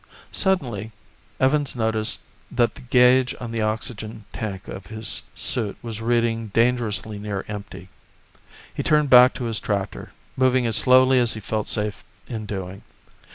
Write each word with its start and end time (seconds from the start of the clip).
Suddenly, 0.31 0.91
Evans 1.39 1.75
noticed 1.75 2.21
that 2.49 2.73
the 2.73 2.81
gauge 2.81 3.35
on 3.39 3.51
the 3.51 3.61
oxygen 3.61 4.25
tank 4.33 4.67
of 4.67 4.87
his 4.87 5.21
suit 5.35 5.77
was 5.83 6.01
reading 6.01 6.47
dangerously 6.47 7.19
near 7.19 7.45
empty. 7.47 7.87
He 8.73 8.81
turned 8.81 9.11
back 9.11 9.35
to 9.35 9.43
his 9.43 9.59
tractor, 9.59 10.11
moving 10.35 10.65
as 10.65 10.75
slowly 10.75 11.19
as 11.19 11.33
he 11.33 11.39
felt 11.39 11.67
safe 11.67 12.03
in 12.27 12.47
doing. 12.47 12.81